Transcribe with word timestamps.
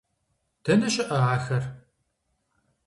Дэнэ 0.63 0.87
щыӀэ 0.93 1.17
ахэр? 1.35 1.63